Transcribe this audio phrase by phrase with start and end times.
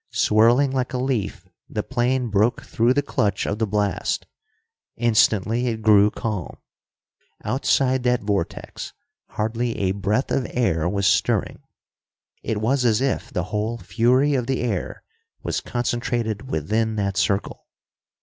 [0.13, 4.25] Swirling like a leaf, the plane broke through the clutch of the blast.
[4.95, 6.57] Instantly it grew calm.
[7.43, 8.93] Outside that vortex,
[9.27, 11.61] hardly a breath of air was stirring.
[12.41, 15.03] It was as if the whole fury of the air
[15.43, 17.67] was concentrated within that circle.